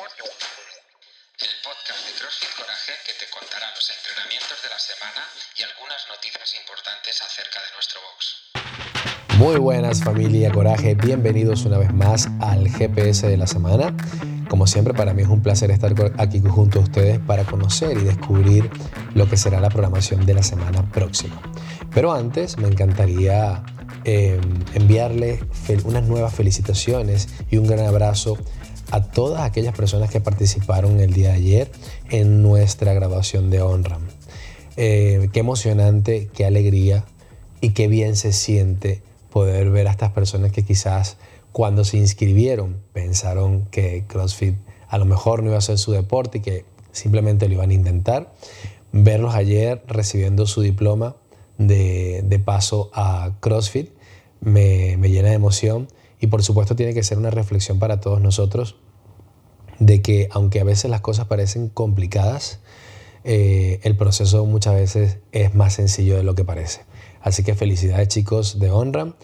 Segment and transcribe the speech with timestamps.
[0.00, 6.08] el podcast de CrossFit Coraje que te contará los entrenamientos de la semana y algunas
[6.08, 8.48] noticias importantes acerca de nuestro box.
[9.36, 13.94] Muy buenas familia Coraje, bienvenidos una vez más al GPS de la semana.
[14.48, 18.04] Como siempre para mí es un placer estar aquí junto a ustedes para conocer y
[18.04, 18.70] descubrir
[19.12, 21.38] lo que será la programación de la semana próxima.
[21.92, 23.62] Pero antes me encantaría
[24.04, 24.40] eh,
[24.72, 25.44] enviarle
[25.84, 28.38] unas nuevas felicitaciones y un gran abrazo
[28.90, 31.72] a todas aquellas personas que participaron el día de ayer
[32.10, 34.08] en nuestra graduación de OnRAM.
[34.76, 37.04] Eh, qué emocionante, qué alegría
[37.60, 41.16] y qué bien se siente poder ver a estas personas que quizás
[41.52, 44.56] cuando se inscribieron pensaron que CrossFit
[44.88, 47.74] a lo mejor no iba a ser su deporte y que simplemente lo iban a
[47.74, 48.32] intentar.
[48.92, 51.16] Verlos ayer recibiendo su diploma
[51.58, 53.90] de, de paso a CrossFit
[54.40, 55.88] me, me llena de emoción
[56.20, 58.76] y por supuesto tiene que ser una reflexión para todos nosotros
[59.80, 62.60] de que aunque a veces las cosas parecen complicadas,
[63.24, 66.82] eh, el proceso muchas veces es más sencillo de lo que parece.
[67.22, 69.14] Así que felicidades chicos de Honra.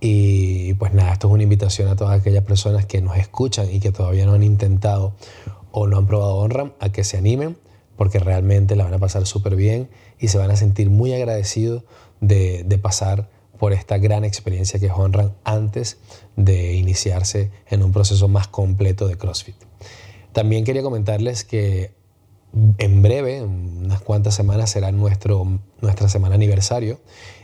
[0.00, 3.78] Y pues nada, esto es una invitación a todas aquellas personas que nos escuchan y
[3.78, 5.14] que todavía no han intentado
[5.70, 7.56] o no han probado Honra a que se animen
[7.96, 11.84] porque realmente la van a pasar súper bien y se van a sentir muy agradecidos
[12.20, 13.30] de, de pasar
[13.62, 15.98] por esta gran experiencia que honran antes
[16.34, 19.54] de iniciarse en un proceso más completo de CrossFit.
[20.32, 21.92] También quería comentarles que
[22.78, 26.98] en breve, en unas cuantas semanas, será nuestro, nuestra semana aniversario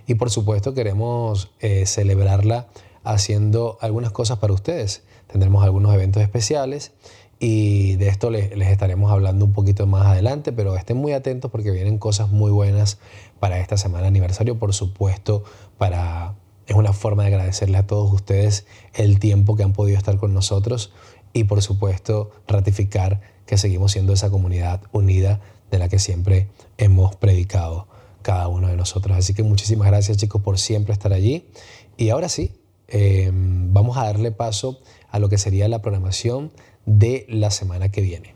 [0.09, 2.67] y por supuesto queremos eh, celebrarla
[3.05, 5.05] haciendo algunas cosas para ustedes.
[5.29, 6.91] Tendremos algunos eventos especiales
[7.41, 11.51] y de esto les, les, estaremos hablando un poquito más adelante, pero estén muy atentos
[11.51, 12.99] porque vienen cosas muy buenas
[13.39, 15.45] para esta semana aniversario, por supuesto,
[15.77, 16.35] para
[16.69, 20.35] es una forma de agradecerles a todos ustedes el tiempo que han podido estar con
[20.35, 20.93] nosotros
[21.33, 27.17] y por supuesto ratificar que seguimos siendo esa comunidad unida de la que siempre hemos
[27.17, 27.89] predicado
[28.21, 29.17] cada uno de nosotros.
[29.17, 31.49] Así que muchísimas gracias chicos por siempre estar allí.
[31.97, 32.53] Y ahora sí,
[32.89, 34.79] eh, vamos a darle paso
[35.11, 36.53] a lo que sería la programación
[36.89, 38.35] de la semana que viene.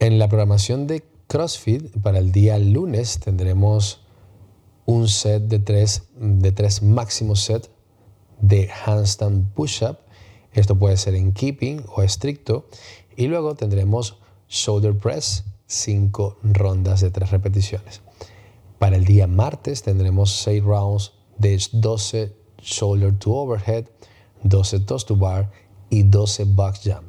[0.00, 4.04] En la programación de CrossFit para el día lunes tendremos
[4.84, 7.70] un set de tres, de tres máximos set
[8.40, 9.98] de handstand push-up.
[10.52, 12.66] Esto puede ser en keeping o estricto.
[13.16, 14.18] Y luego tendremos
[14.48, 18.02] shoulder press, cinco rondas de tres repeticiones.
[18.80, 23.86] Para el día martes tendremos seis rounds de 12 shoulder to overhead,
[24.42, 25.50] 12 toes to bar
[25.94, 27.04] y 12 box jump.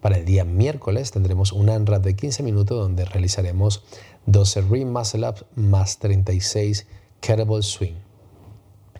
[0.00, 3.82] Para el día miércoles tendremos un ANRAP de 15 minutos donde realizaremos
[4.26, 6.86] 12 ring muscle ups más 36
[7.20, 7.96] kettlebell swing.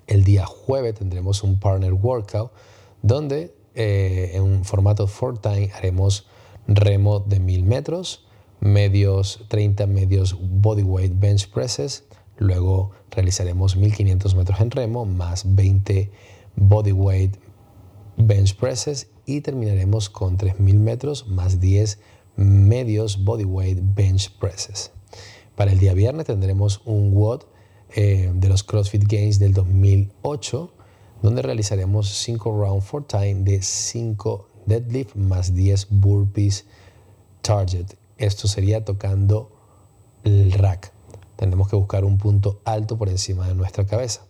[0.09, 2.51] El día jueves tendremos un partner workout
[3.03, 6.27] donde eh, en un formato 4 time haremos
[6.67, 8.27] remo de 1000 metros,
[8.59, 12.03] medios 30 medios bodyweight bench presses,
[12.37, 16.11] luego realizaremos 1500 metros en remo más 20
[16.57, 17.37] bodyweight
[18.17, 21.98] bench presses y terminaremos con 3000 metros más 10
[22.36, 24.92] medios bodyweight bench presses.
[25.56, 27.42] Para el día viernes tendremos un WOD
[27.94, 30.72] eh, de los CrossFit Games del 2008,
[31.22, 36.66] donde realizaremos 5 round for time de 5 deadlift más 10 burpees
[37.42, 37.87] target.
[38.16, 39.50] Esto sería tocando
[40.25, 40.92] el rack.
[41.37, 44.26] Tendremos que buscar un punto alto por encima de nuestra cabeza.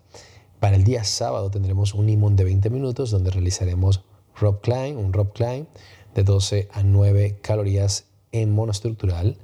[0.60, 4.04] Para el día sábado tendremos un imón de 20 minutos donde realizaremos
[4.40, 5.66] rope climb, un rope climb
[6.14, 9.38] de 12 a 9 calorías en monoestructural.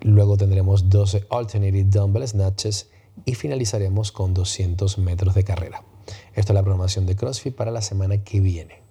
[0.00, 2.90] Luego tendremos 12 alternative dumbbell snatches
[3.24, 5.84] y finalizaremos con 200 metros de carrera.
[6.34, 8.82] Esto es la programación de CrossFit para la semana que viene.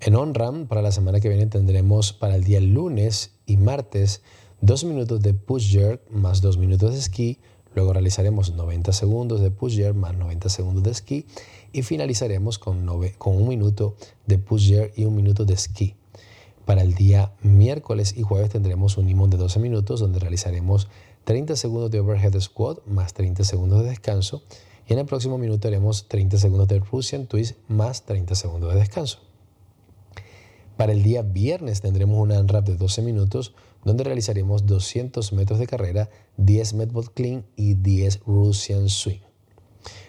[0.00, 4.22] En OnRAM para la semana que viene tendremos para el día lunes y martes
[4.60, 7.38] 2 minutos de push jerk más 2 minutos de esquí
[7.74, 11.26] Luego realizaremos 90 segundos de push jerk más 90 segundos de esquí
[11.72, 13.96] y finalizaremos con, un minuto
[14.26, 15.94] de push y un minuto de esquí.
[16.64, 20.88] Para el día miércoles y jueves tendremos un imón de 12 minutos donde realizaremos
[21.24, 24.42] 30 segundos de overhead squat más 30 segundos de descanso
[24.86, 28.80] y en el próximo minuto haremos 30 segundos de Russian twist más 30 segundos de
[28.80, 29.18] descanso.
[30.76, 33.54] Para el día viernes tendremos un unwrap de 12 minutos
[33.84, 39.31] donde realizaremos 200 metros de carrera, 10 medbot clean y 10 Russian swing.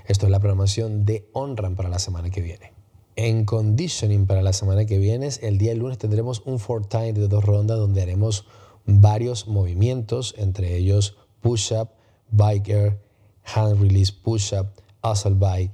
[0.06, 2.74] Esto es la programación de OnRAM para la semana que viene.
[3.16, 7.28] En conditioning para la semana que viene, el día lunes tendremos un four time de
[7.28, 8.46] dos rondas donde haremos
[8.86, 11.90] varios movimientos, entre ellos push-up,
[12.32, 13.00] bike air,
[13.44, 14.68] hand release push-up,
[15.04, 15.72] hustle bike,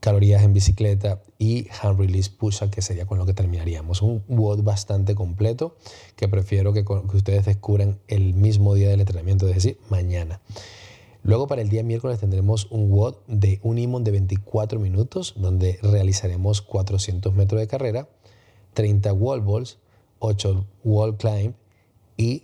[0.00, 4.00] calorías en bicicleta y hand release push-up, que sería con lo que terminaríamos.
[4.00, 5.76] Un WOD bastante completo
[6.16, 10.40] que prefiero que, que, ustedes descubran el mismo día del entrenamiento, es decir, mañana.
[11.24, 15.78] Luego para el día miércoles tendremos un WOD de un imón de 24 minutos, donde
[15.82, 18.08] realizaremos 400 metros de carrera,
[18.74, 19.78] 30 wall balls,
[20.18, 21.54] 8 wall climb
[22.18, 22.42] y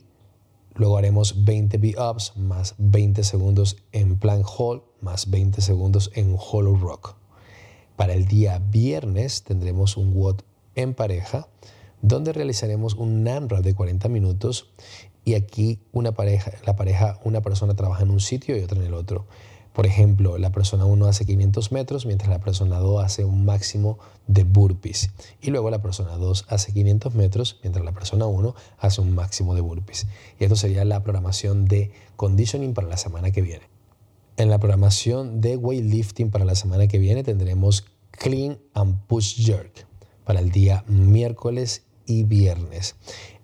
[0.75, 6.77] luego haremos 20 V-ups más 20 segundos en plank hold más 20 segundos en hollow
[6.77, 7.17] rock.
[7.97, 10.41] Para el día viernes tendremos un WOD
[10.75, 11.49] en pareja
[12.01, 14.71] donde realizaremos un NAMRA de 40 minutos
[15.31, 18.87] y aquí una pareja, la pareja, una persona trabaja en un sitio y otra en
[18.87, 19.29] el otro.
[19.73, 24.01] Por ejemplo, la persona 1 hace 500 metros mientras la persona 2 hace un máximo
[24.27, 25.11] de burpees.
[25.41, 29.55] Y luego la persona 2 hace 500 metros mientras la persona 1 hace un máximo
[29.55, 30.09] de burpees.
[30.41, 33.69] Y esto sería la programación de conditioning para la semana que viene.
[34.37, 39.87] En la programación de weightlifting para la semana que viene tendremos clean and push jerk
[40.25, 42.97] para el día miércoles y viernes.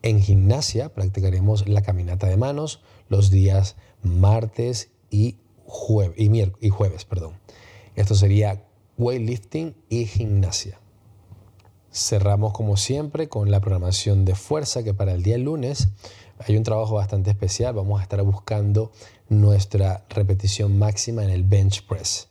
[0.02, 5.36] En gimnasia practicaremos la caminata de manos los días martes y,
[5.66, 7.04] jueves, y, jueves.
[7.04, 7.34] Perdón.
[7.94, 8.64] Esto sería
[8.98, 10.80] weightlifting y gimnasia.
[11.92, 15.90] Cerramos como siempre con la programación de fuerza que para el día lunes
[16.44, 17.74] hay un trabajo bastante especial.
[17.74, 18.90] Vamos a estar buscando
[19.28, 22.30] nuestra repetición máxima en el bench press.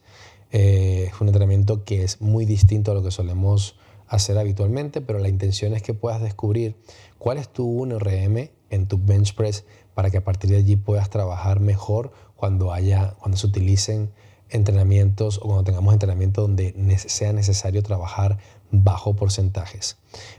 [0.52, 5.20] Eh, es un entrenamiento que es muy distinto a lo que solemos hacer habitualmente, pero
[5.20, 6.76] la intención es que puedas descubrir
[7.18, 11.10] cuál es tu 1RM en tu bench press para que a partir de allí puedas
[11.10, 14.12] trabajar mejor cuando, haya, cuando se utilicen
[14.50, 18.38] entrenamientos o cuando tengamos entrenamiento donde sea necesario trabajar
[18.72, 19.98] bajo porcentajes.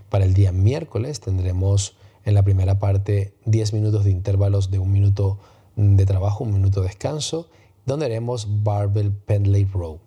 [0.09, 4.93] Para el día miércoles tendremos en la primera parte 10 minutos de intervalos de un
[4.93, 5.39] minuto
[5.77, 7.49] de trabajo, un minuto de descanso,
[7.85, 10.01] donde haremos Barbell Pendlay Row.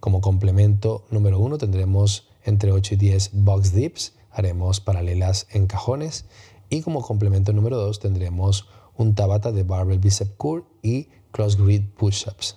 [0.00, 6.26] Como complemento número uno tendremos entre 8 y 10 box dips, haremos paralelas en cajones
[6.70, 11.82] y como complemento número 2 tendremos un tabata de barbell bicep curl y cross grid
[11.96, 12.56] push-ups.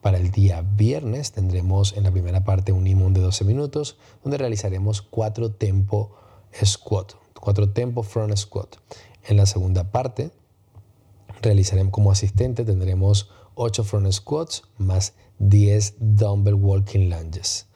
[0.00, 4.38] Para el día viernes tendremos en la primera parte un imón de 12 minutos donde
[4.38, 6.16] realizaremos 4 tempo
[6.64, 8.76] squat, 4 tempo front squat.
[9.24, 10.30] En la segunda parte
[11.42, 17.66] realizaremos como asistente tendremos 8 front squats más 10 dumbbell walking lunges.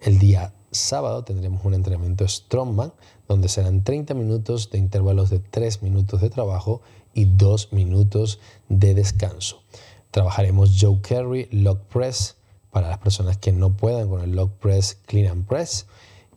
[0.00, 2.92] El día sábado tendremos un entrenamiento strongman
[3.26, 6.82] donde serán 30 minutos de intervalos de 3 minutos de trabajo
[7.14, 8.38] y 2 minutos
[8.68, 9.62] de descanso.
[10.10, 12.36] Trabajaremos Joe Carry, Lock Press
[12.70, 15.86] para las personas que no puedan con el Lock Press, Clean and Press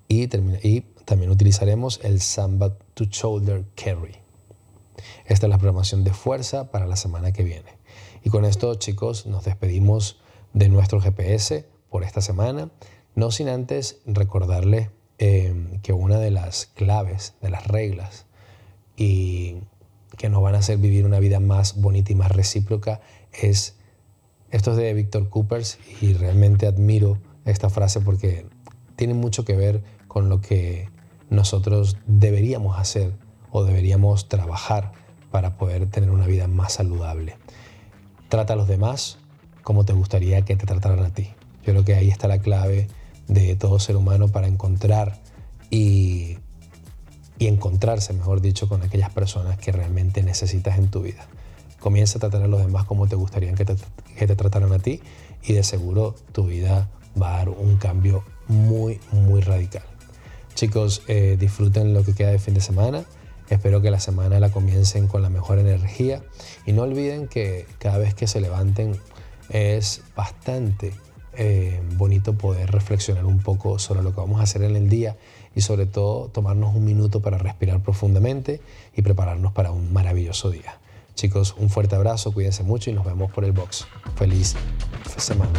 [0.07, 0.23] y,
[0.67, 4.15] y también utilizaremos el Samba to Shoulder Carry.
[5.25, 7.77] Esta es la programación de fuerza para la semana que viene.
[8.23, 10.17] Y con esto, chicos, nos despedimos
[10.53, 12.69] de nuestro GPS por esta semana,
[13.19, 18.25] no sin antes recordarles eh, que una de las claves, de las reglas,
[18.95, 19.57] y
[20.17, 23.01] que nos van a hacer vivir una vida más bonita y más recíproca
[23.33, 23.75] es,
[24.51, 28.45] esto es de Víctor Coopers y realmente admiro esta frase porque
[28.95, 30.89] tiene mucho que ver con lo que
[31.29, 33.13] nosotros deberíamos hacer
[33.51, 34.93] o deberíamos trabajar
[35.29, 37.35] para poder tener una vida más saludable.
[38.29, 39.17] Trata a los demás
[39.61, 41.33] como te gustaría que te trataran a ti.
[41.63, 42.87] Yo creo que ahí está la clave
[43.29, 45.17] de todo ser humano para encontrar
[45.69, 46.37] y,
[47.39, 51.25] encontrarse, mejor dicho, con aquellas personas que realmente necesitas en tu vida.
[51.79, 53.75] Comienza a tratar a los demás como te gustaría que te,
[54.17, 54.99] que te trataran a ti
[55.43, 59.83] y de seguro tu vida va a dar un cambio muy, muy radical.
[60.53, 63.05] Chicos, eh, disfruten lo que queda de fin de semana.
[63.49, 66.21] Espero que la semana la comiencen con la mejor energía
[66.65, 68.99] y no olviden que cada vez que se levanten
[69.49, 70.93] es bastante
[71.41, 75.15] eh, bonito poder reflexionar un poco sobre lo que vamos a hacer en el día
[75.55, 78.59] y sobre todo tomarnos un minuto para respirar profundamente
[78.93, 80.79] y prepararnos para un maravilloso día.
[81.15, 83.87] Chicos, un fuerte abrazo, cuídense mucho y nos vemos por el box.
[84.15, 84.55] Feliz
[85.17, 85.49] semana.